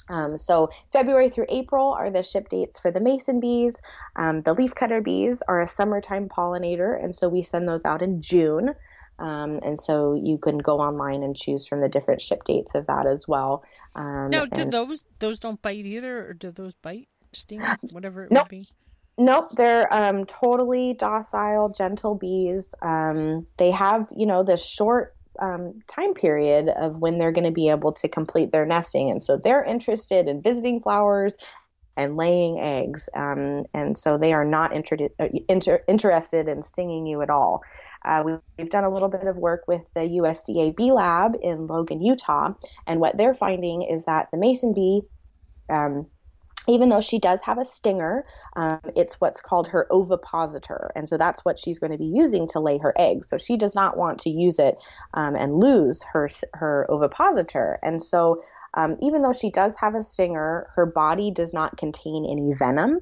[0.09, 3.77] Um, so February through April are the ship dates for the mason bees.
[4.15, 8.21] Um, the leafcutter bees are a summertime pollinator, and so we send those out in
[8.21, 8.73] June.
[9.21, 12.87] Um, and so you can go online and choose from the different ship dates of
[12.87, 13.63] that as well.
[13.95, 14.71] Um, now, do and...
[14.71, 18.45] those those don't bite either, or do those bite, sting, whatever it nope.
[18.45, 18.65] would be?
[19.17, 22.73] Nope, they're um, totally docile, gentle bees.
[22.81, 27.51] Um, they have, you know, this short um, time period of when they're going to
[27.51, 31.35] be able to complete their nesting, and so they're interested in visiting flowers
[31.95, 37.05] and laying eggs, um, and so they are not inter- uh, inter- interested in stinging
[37.05, 37.61] you at all.
[38.03, 41.67] Uh, we, have done a little bit of work with the USDA Bee Lab in
[41.67, 42.53] Logan, Utah,
[42.85, 45.01] and what they're finding is that the mason bee
[45.69, 46.07] um,
[46.67, 50.91] even though she does have a stinger, um, it's what's called her ovipositor.
[50.95, 53.29] And so that's what she's going to be using to lay her eggs.
[53.29, 54.75] So she does not want to use it
[55.13, 57.79] um, and lose her, her ovipositor.
[57.81, 58.43] And so
[58.75, 62.99] um, even though she does have a stinger, her body does not contain any venom.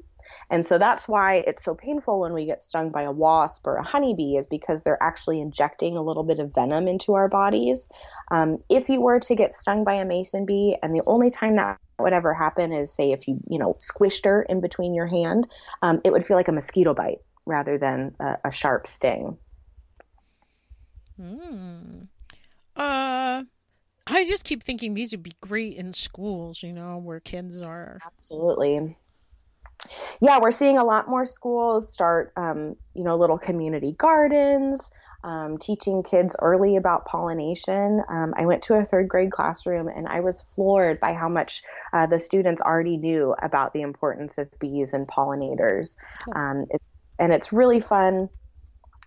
[0.50, 3.76] And so that's why it's so painful when we get stung by a wasp or
[3.76, 7.88] a honeybee, is because they're actually injecting a little bit of venom into our bodies.
[8.32, 11.56] Um, if you were to get stung by a mason bee, and the only time
[11.56, 15.08] that would ever happen is, say, if you, you know, squished her in between your
[15.08, 15.48] hand,
[15.82, 19.38] um, it would feel like a mosquito bite rather than a, a sharp sting.
[21.18, 22.04] Hmm.
[22.76, 23.44] Uh,
[24.08, 28.00] I just keep thinking these would be great in schools, you know, where kids are.
[28.06, 28.96] Absolutely
[30.22, 34.92] yeah, we're seeing a lot more schools start, um, you know, little community gardens,
[35.24, 38.02] um, teaching kids early about pollination.
[38.10, 41.62] Um, I went to a third grade classroom and I was floored by how much
[41.94, 45.96] uh, the students already knew about the importance of bees and pollinators.
[46.24, 46.34] Cool.
[46.36, 46.82] Um, it,
[47.18, 48.30] and it's really fun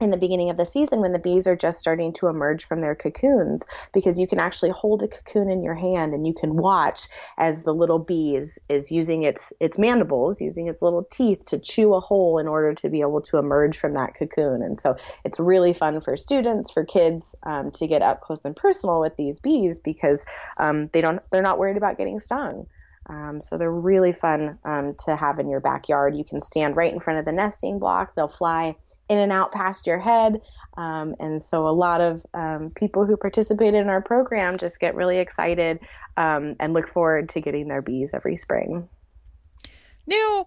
[0.03, 2.81] in the beginning of the season when the bees are just starting to emerge from
[2.81, 6.57] their cocoons because you can actually hold a cocoon in your hand and you can
[6.57, 7.07] watch
[7.39, 11.59] as the little bee is, is using its its mandibles using its little teeth to
[11.59, 14.97] chew a hole in order to be able to emerge from that cocoon and so
[15.25, 19.17] it's really fun for students for kids um, to get up close and personal with
[19.17, 20.25] these bees because
[20.59, 22.67] um, they don't they're not worried about getting stung
[23.07, 26.15] um, so they're really fun um, to have in your backyard.
[26.17, 28.15] You can stand right in front of the nesting block.
[28.15, 28.77] They'll fly
[29.09, 30.41] in and out past your head.
[30.77, 34.95] Um, and so a lot of um, people who participated in our program just get
[34.95, 35.81] really excited
[36.17, 38.89] um, and look forward to getting their bees every spring.
[40.07, 40.47] Now,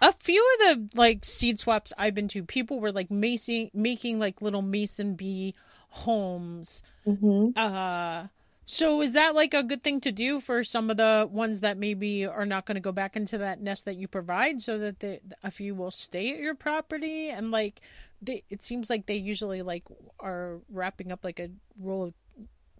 [0.00, 4.18] a few of the like seed swaps I've been to, people were like making making
[4.18, 5.54] like little mason bee
[5.88, 6.82] homes.
[7.06, 7.50] Mm-hmm.
[7.56, 8.26] Uh,
[8.70, 11.76] so is that like a good thing to do for some of the ones that
[11.76, 15.00] maybe are not going to go back into that nest that you provide, so that
[15.00, 17.80] the, a few will stay at your property and like
[18.22, 19.84] they, it seems like they usually like
[20.20, 21.48] are wrapping up like a
[21.80, 22.14] roll of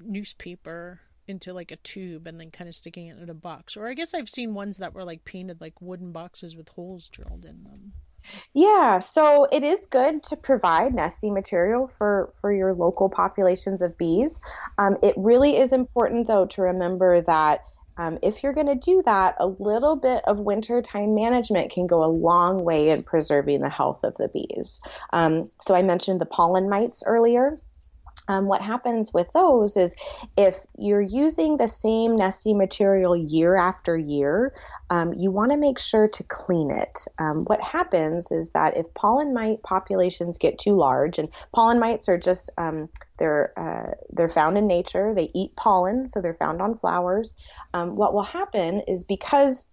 [0.00, 3.76] newspaper into like a tube and then kind of sticking it in a box.
[3.76, 7.08] Or I guess I've seen ones that were like painted like wooden boxes with holes
[7.08, 7.94] drilled in them.
[8.54, 13.96] Yeah, so it is good to provide nesting material for for your local populations of
[13.96, 14.40] bees.
[14.78, 17.62] Um, it really is important though to remember that
[17.96, 22.02] um, if you're going to do that, a little bit of wintertime management can go
[22.02, 24.80] a long way in preserving the health of the bees.
[25.12, 27.58] Um, so I mentioned the pollen mites earlier
[28.28, 29.94] um, what happens with those is
[30.36, 34.54] if you're using the same nesting material year after year,
[34.90, 37.04] um, you want to make sure to clean it.
[37.18, 42.08] Um, what happens is that if pollen mite populations get too large, and pollen mites
[42.08, 45.14] are just um, they're uh, they're found in nature.
[45.14, 47.34] They eat pollen, so they're found on flowers.
[47.74, 49.66] Um, what will happen is because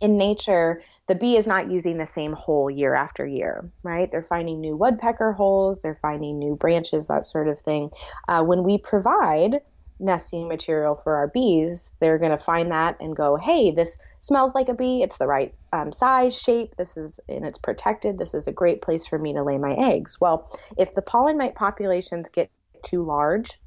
[0.00, 4.10] in nature the bee is not using the same hole year after year, right?
[4.10, 7.90] They're finding new woodpecker holes, they're finding new branches, that sort of thing.
[8.28, 9.60] Uh, when we provide
[9.98, 14.54] nesting material for our bees, they're going to find that and go, hey, this smells
[14.54, 15.02] like a bee.
[15.02, 16.74] It's the right um, size, shape.
[16.76, 18.18] This is, and it's protected.
[18.18, 20.20] This is a great place for me to lay my eggs.
[20.20, 22.50] Well, if the pollen mite populations get
[22.82, 23.58] too large,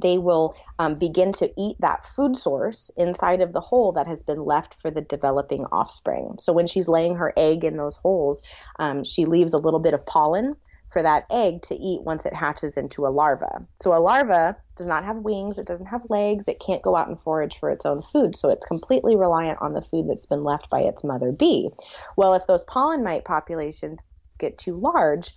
[0.00, 4.22] they will um, begin to eat that food source inside of the hole that has
[4.22, 6.36] been left for the developing offspring.
[6.38, 8.42] So when she's laying her egg in those holes,
[8.78, 10.56] um, she leaves a little bit of pollen
[10.90, 13.66] for that egg to eat once it hatches into a larva.
[13.82, 17.08] So a larva does not have wings, it doesn't have legs, it can't go out
[17.08, 18.36] and forage for its own food.
[18.36, 21.70] So it's completely reliant on the food that's been left by its mother bee.
[22.16, 24.02] Well, if those pollen mite populations
[24.38, 25.32] get too large,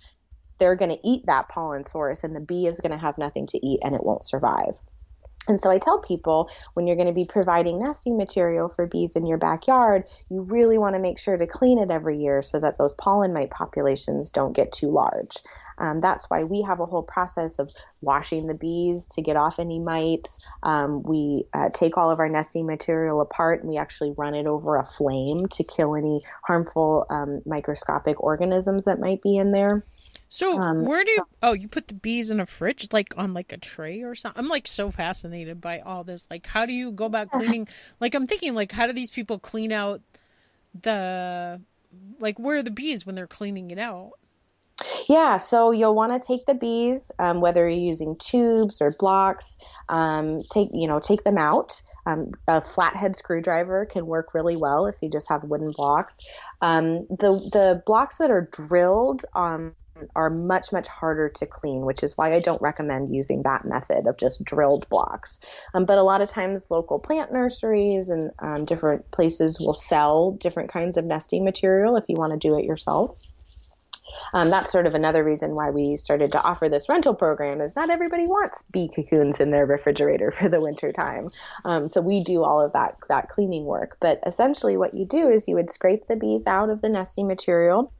[0.58, 3.46] they're going to eat that pollen source and the bee is going to have nothing
[3.46, 4.74] to eat and it won't survive.
[5.48, 9.16] And so I tell people when you're going to be providing nesting material for bees
[9.16, 12.60] in your backyard, you really want to make sure to clean it every year so
[12.60, 15.36] that those pollen mite populations don't get too large.
[15.78, 17.70] Um, that's why we have a whole process of
[18.02, 20.44] washing the bees to get off any mites.
[20.62, 24.46] Um, we uh, take all of our nesting material apart and we actually run it
[24.46, 29.84] over a flame to kill any harmful um, microscopic organisms that might be in there.
[30.28, 31.26] So um, where do you?
[31.42, 34.38] Oh, you put the bees in a fridge, like on like a tray or something.
[34.38, 36.28] I'm like so fascinated by all this.
[36.30, 37.66] Like, how do you go about cleaning?
[38.00, 40.02] like, I'm thinking, like, how do these people clean out
[40.78, 41.60] the,
[42.20, 44.12] like, where are the bees when they're cleaning it out?
[45.08, 49.56] Yeah, so you'll want to take the bees, um, whether you're using tubes or blocks.
[49.88, 51.82] Um, take you know take them out.
[52.06, 56.18] Um, a flathead screwdriver can work really well if you just have wooden blocks.
[56.62, 59.74] Um, the the blocks that are drilled um,
[60.14, 64.06] are much much harder to clean, which is why I don't recommend using that method
[64.06, 65.40] of just drilled blocks.
[65.74, 68.30] Um, but a lot of times, local plant nurseries and
[68.66, 72.64] different places will sell different kinds of nesting material if you want to do it
[72.64, 73.16] yourself.
[74.32, 77.76] Um, that's sort of another reason why we started to offer this rental program is
[77.76, 81.28] not everybody wants bee cocoons in their refrigerator for the winter time.
[81.64, 83.96] Um, so we do all of that that cleaning work.
[84.00, 87.26] But essentially, what you do is you would scrape the bees out of the nesting
[87.26, 87.92] material.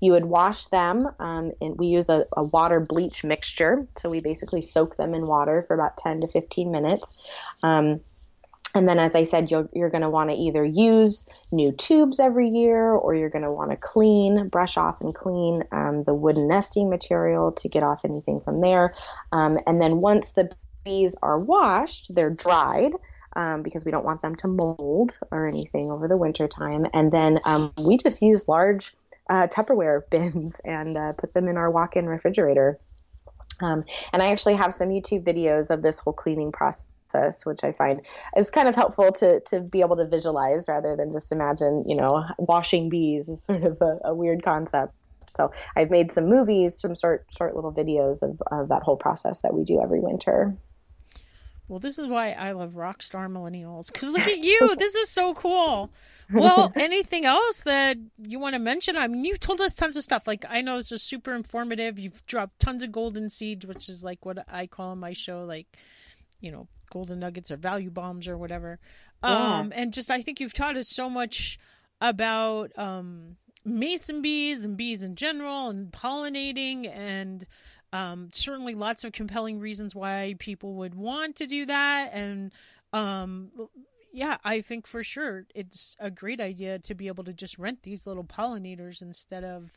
[0.00, 3.88] You would wash them, um, and we use a, a, water bleach mixture.
[3.98, 7.18] So we basically soak them in water for about 10 to 15 minutes.
[7.62, 8.00] Um,
[8.76, 12.20] and then, as I said, you're, you're going to want to either use new tubes
[12.20, 16.12] every year or you're going to want to clean, brush off and clean um, the
[16.12, 18.94] wooden nesting material to get off anything from there.
[19.32, 22.92] Um, and then, once the bees are washed, they're dried.
[23.34, 26.86] Um, because we don't want them to mold or anything over the winter time.
[26.94, 28.94] And then um, we just use large
[29.28, 32.78] uh, Tupperware bins and uh, put them in our walk in refrigerator.
[33.60, 33.84] Um,
[34.14, 37.72] and I actually have some YouTube videos of this whole cleaning process process, which I
[37.72, 38.00] find
[38.36, 41.96] is kind of helpful to to be able to visualize rather than just imagine, you
[41.96, 44.92] know, washing bees is sort of a, a weird concept.
[45.28, 49.42] So I've made some movies, some short short little videos of, of that whole process
[49.42, 50.56] that we do every winter.
[51.68, 53.92] Well, this is why I love Rockstar Millennials.
[53.92, 54.76] Because look at you.
[54.76, 55.90] this is so cool.
[56.32, 58.96] Well, anything else that you want to mention?
[58.96, 60.28] I mean, you've told us tons of stuff.
[60.28, 61.98] Like, I know it's just super informative.
[61.98, 65.44] You've dropped tons of golden seeds, which is like what I call in my show,
[65.44, 65.76] like,
[66.40, 68.78] you know, golden nuggets or value bombs or whatever.
[69.22, 69.58] Yeah.
[69.58, 71.58] Um, and just I think you've taught us so much
[72.00, 77.46] about um, mason bees and bees in general and pollinating and
[77.92, 82.52] um, certainly lots of compelling reasons why people would want to do that and
[82.92, 83.50] um,
[84.12, 87.82] yeah i think for sure it's a great idea to be able to just rent
[87.82, 89.72] these little pollinators instead of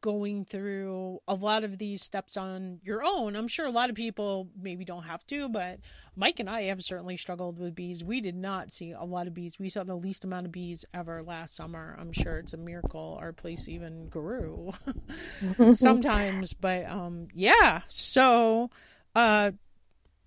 [0.00, 3.36] going through a lot of these steps on your own.
[3.36, 5.78] I'm sure a lot of people maybe don't have to, but
[6.16, 8.04] Mike and I have certainly struggled with bees.
[8.04, 9.58] We did not see a lot of bees.
[9.58, 11.96] We saw the least amount of bees ever last summer.
[11.98, 14.72] I'm sure it's a miracle our place even grew
[15.72, 17.82] sometimes, but um yeah.
[17.88, 18.70] So
[19.14, 19.52] uh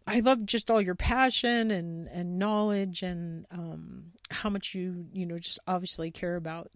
[0.10, 5.26] I love just all your passion and and knowledge and um how much you you
[5.26, 6.72] know just obviously care about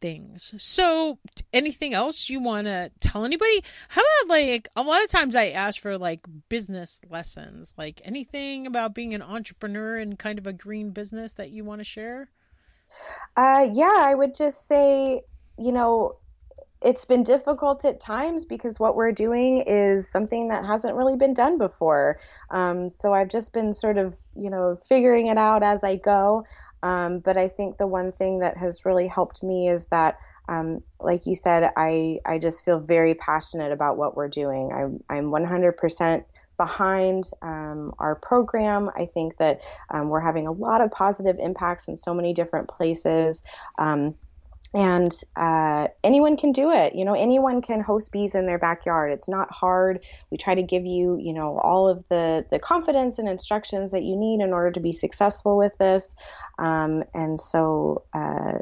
[0.00, 0.54] things.
[0.58, 1.18] So,
[1.52, 3.62] anything else you want to tell anybody?
[3.88, 8.66] How about like a lot of times I ask for like business lessons, like anything
[8.66, 12.30] about being an entrepreneur and kind of a green business that you want to share?
[13.36, 15.22] Uh, yeah, I would just say,
[15.58, 16.16] you know,
[16.80, 21.34] it's been difficult at times because what we're doing is something that hasn't really been
[21.34, 22.20] done before.
[22.50, 26.44] Um, so I've just been sort of, you know, figuring it out as I go.
[26.82, 30.18] Um, but I think the one thing that has really helped me is that,
[30.48, 34.70] um, like you said, I, I just feel very passionate about what we're doing.
[34.72, 36.24] I'm, I'm 100%
[36.56, 38.90] behind um, our program.
[38.96, 39.60] I think that
[39.90, 43.42] um, we're having a lot of positive impacts in so many different places.
[44.74, 49.12] And uh, anyone can do it you know anyone can host bees in their backyard.
[49.12, 50.00] It's not hard.
[50.30, 54.02] We try to give you you know all of the the confidence and instructions that
[54.02, 56.14] you need in order to be successful with this.
[56.58, 58.58] Um, and so uh,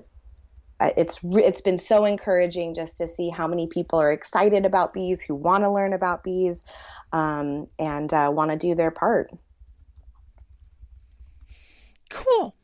[0.80, 5.22] it's it's been so encouraging just to see how many people are excited about bees
[5.22, 6.62] who want to learn about bees
[7.12, 9.30] um, and uh, want to do their part.
[12.10, 12.55] Cool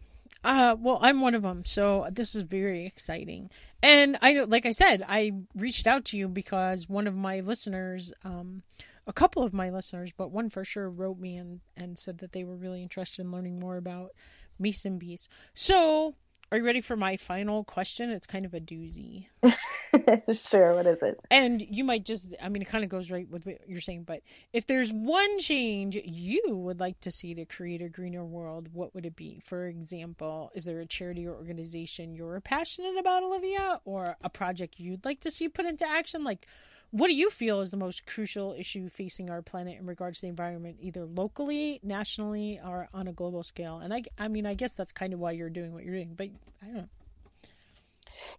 [0.44, 3.50] uh, well, I'm one of them, so this is very exciting.
[3.82, 8.12] And I, like I said, I reached out to you because one of my listeners,
[8.24, 8.62] um,
[9.06, 12.32] a couple of my listeners, but one for sure, wrote me and and said that
[12.32, 14.12] they were really interested in learning more about
[14.58, 15.28] mason bees.
[15.54, 16.14] So
[16.52, 18.10] are you ready for my final question?
[18.10, 19.28] It's kind of a doozy.
[20.34, 20.74] sure.
[20.74, 21.18] What is it?
[21.30, 24.04] And you might just, I mean, it kind of goes right with what you're saying,
[24.04, 24.20] but
[24.52, 28.94] if there's one change you would like to see to create a greener world, what
[28.94, 29.40] would it be?
[29.42, 34.78] For example, is there a charity or organization you're passionate about, Olivia, or a project
[34.78, 36.22] you'd like to see put into action?
[36.22, 36.46] Like,
[36.92, 40.26] what do you feel is the most crucial issue facing our planet in regards to
[40.26, 43.78] the environment, either locally, nationally, or on a global scale?
[43.78, 46.12] And I, I mean, I guess that's kind of why you're doing what you're doing,
[46.14, 46.28] but
[46.62, 46.88] I don't know.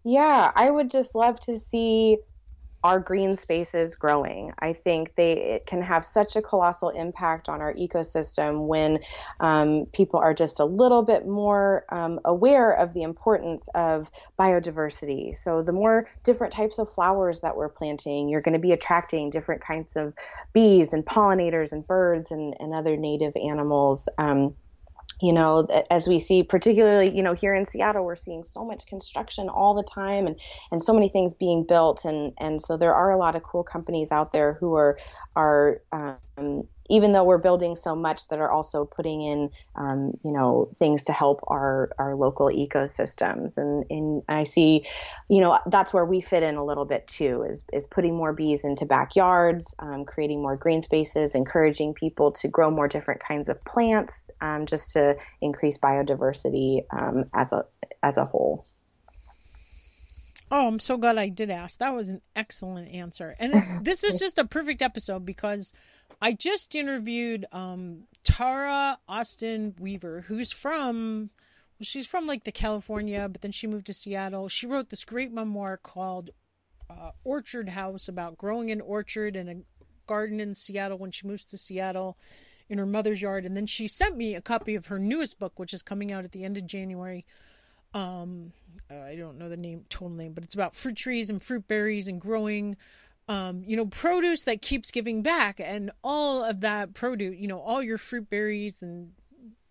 [0.04, 2.20] Yeah, I would just love to see
[2.84, 4.52] our green spaces growing.
[4.60, 9.00] I think they it can have such a colossal impact on our ecosystem when
[9.40, 15.38] um, people are just a little bit more um, aware of the importance of biodiversity.
[15.38, 19.30] So the more different types of flowers that we're planting, you're going to be attracting
[19.30, 20.14] different kinds of
[20.52, 24.10] bees and pollinators and birds and, and other native animals.
[24.18, 24.56] Um,
[25.22, 28.86] you know as we see particularly you know here in seattle we're seeing so much
[28.88, 30.40] construction all the time and
[30.72, 33.64] and so many things being built and and so there are a lot of cool
[33.64, 34.98] companies out there who are
[35.36, 36.64] are um,
[36.94, 41.04] even though we're building so much that are also putting in um, you know things
[41.04, 44.86] to help our our local ecosystems and and I see
[45.28, 48.32] you know that's where we fit in a little bit too is is putting more
[48.32, 53.50] bees into backyards um, creating more green spaces encouraging people to grow more different kinds
[53.50, 57.66] of plants um, just to increase biodiversity um, as a
[58.04, 58.64] as a whole.
[60.56, 61.80] Oh, I'm so glad I did ask.
[61.80, 63.36] That was an excellent answer.
[63.40, 65.74] And this is just a perfect episode because
[66.22, 71.32] I just interviewed um, Tara Austen Weaver, who's from,
[71.80, 74.48] well, she's from like the California, but then she moved to Seattle.
[74.48, 76.30] She wrote this great memoir called
[76.88, 79.56] uh, Orchard House about growing an orchard and a
[80.06, 82.16] garden in Seattle when she moves to Seattle
[82.70, 83.44] in her mother's yard.
[83.44, 86.26] And then she sent me a copy of her newest book, which is coming out
[86.26, 87.26] at the end of January.
[87.94, 88.54] Um,
[88.90, 92.08] I don't know the name, total name, but it's about fruit trees and fruit berries
[92.08, 92.76] and growing
[93.28, 97.60] um, you know, produce that keeps giving back, and all of that produce, you know,
[97.60, 99.12] all your fruit berries and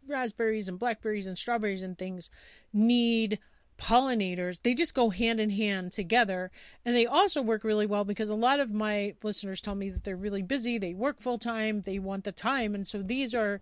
[0.09, 2.31] raspberries and blackberries and strawberries and things
[2.73, 3.39] need
[3.79, 6.51] pollinators they just go hand in hand together.
[6.85, 10.05] And they also work really well because a lot of my listeners tell me that
[10.05, 12.75] they're really busy they work full time they want the time.
[12.75, 13.61] And so these are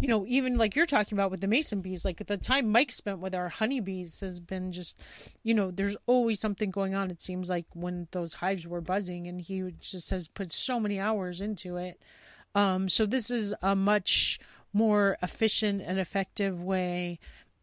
[0.00, 2.90] you know even like you're talking about with the mason bees like the time mike
[2.90, 5.00] spent with our honeybees has been just
[5.42, 9.26] you know there's always something going on it seems like when those hives were buzzing.
[9.26, 12.00] And he just has put so many hours into it.
[12.54, 14.38] Um so this is a much
[14.72, 17.18] more efficient and effective way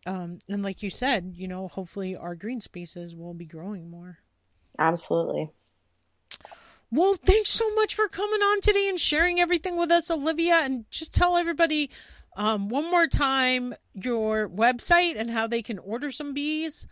[0.05, 4.19] Um, and like you said, you know, hopefully our green spaces will be growing more.
[4.77, 5.51] Absolutely.
[6.91, 10.55] Well, thanks so much for coming on today and sharing everything with us, Olivia.
[10.55, 11.91] And just tell everybody
[12.35, 16.87] um, one more time your website and how they can order some bees.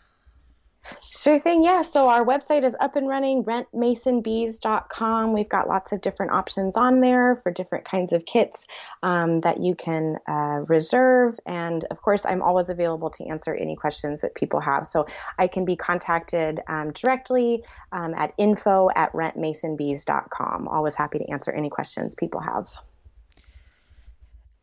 [1.02, 1.64] Sure thing.
[1.64, 1.82] Yeah.
[1.82, 5.34] So our website is up and running, rentmasonbees.com.
[5.34, 8.68] We've got lots of different options on there for different kinds of kits
[9.04, 11.38] um, that you can uh, reserve.
[11.46, 14.88] And of course, I'm always available to answer any questions that people have.
[14.88, 15.08] So
[15.38, 20.68] I can be contacted um, directly um, at info at rentmasonbees.com.
[20.68, 22.68] Always happy to answer any questions people have.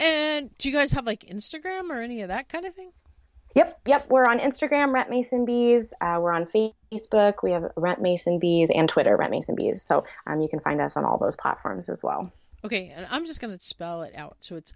[0.00, 2.92] And do you guys have like Instagram or any of that kind of thing?
[3.55, 4.07] Yep, yep.
[4.11, 5.92] We're on Instagram, Rent Mason Bees.
[6.00, 7.34] Uh, we're on Facebook.
[7.42, 9.80] We have Rent Mason Bees and Twitter, Rent Mason Bees.
[9.80, 12.32] So um, you can find us on all those platforms as well.
[12.64, 14.38] Okay, and I'm just going to spell it out.
[14.40, 14.72] So it's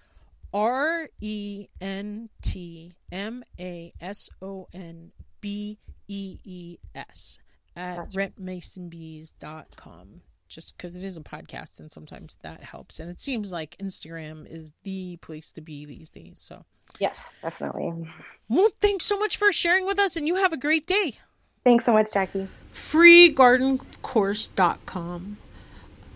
[0.53, 5.11] R E N T M A S O N
[5.41, 7.39] B E E S
[7.75, 13.01] at rentmasonbees.com just because it is a podcast and sometimes that helps.
[13.01, 16.41] And it seems like Instagram is the place to be these days.
[16.41, 16.65] So,
[16.99, 17.93] yes, definitely.
[18.49, 21.19] Well, thanks so much for sharing with us and you have a great day.
[21.65, 22.49] Thanks so much, Jackie.
[22.73, 25.37] FreeGardenCourse.com.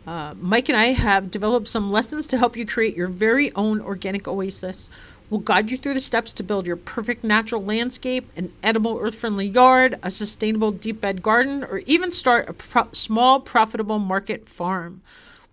[0.04, 3.80] Uh, Mike and I have developed some lessons to help you create your very own
[3.80, 4.90] organic oasis
[5.32, 9.14] We'll guide you through the steps to build your perfect natural landscape, an edible earth
[9.14, 14.46] friendly yard, a sustainable deep bed garden, or even start a pro- small profitable market
[14.46, 15.00] farm.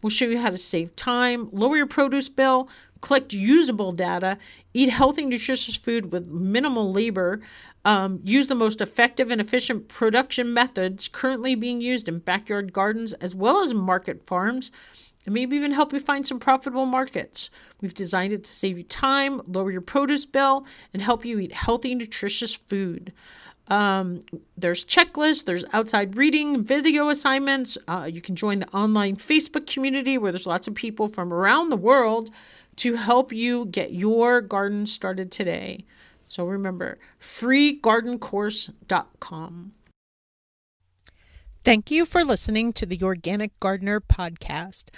[0.01, 2.67] We'll show you how to save time, lower your produce bill,
[3.01, 4.37] collect usable data,
[4.73, 7.41] eat healthy, nutritious food with minimal labor,
[7.85, 13.13] um, use the most effective and efficient production methods currently being used in backyard gardens
[13.13, 14.71] as well as market farms
[15.25, 17.49] and maybe even help you find some profitable markets.
[17.81, 21.51] We've designed it to save you time, lower your produce bill, and help you eat
[21.51, 23.13] healthy, nutritious food.
[23.67, 24.21] Um,
[24.57, 27.77] there's checklists, there's outside reading, video assignments.
[27.87, 31.69] Uh, you can join the online Facebook community where there's lots of people from around
[31.69, 32.31] the world
[32.79, 35.85] to help you get your garden started today.
[36.27, 39.71] So remember, freegardencourse.com.
[41.61, 44.91] Thank you for listening to the Organic Gardener podcast.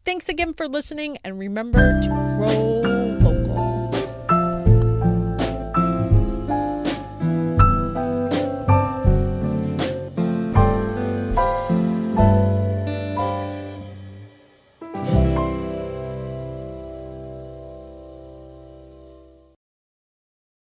[0.07, 2.98] Thanks again for listening, and remember to grow